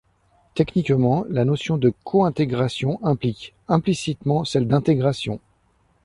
[0.55, 5.39] Techniquement, la notion de cointégration implique implicitement celle d'intégration.